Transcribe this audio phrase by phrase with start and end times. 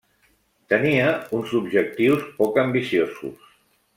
[0.71, 3.55] Tenia uns objectius poc ambiciosos.